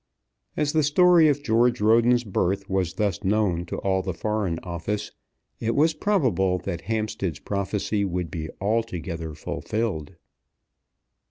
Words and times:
As 0.57 0.73
the 0.73 0.81
story 0.81 1.27
of 1.27 1.43
George 1.43 1.79
Roden's 1.79 2.23
birth 2.23 2.67
was 2.67 2.95
thus 2.95 3.23
known 3.23 3.67
to 3.67 3.77
all 3.77 4.01
the 4.01 4.15
Foreign 4.15 4.57
Office, 4.63 5.11
it 5.59 5.75
was 5.75 5.93
probable 5.93 6.57
that 6.57 6.81
Hampstead's 6.81 7.37
prophecy 7.41 8.03
would 8.03 8.31
be 8.31 8.49
altogether 8.59 9.35
fulfilled. 9.35 10.15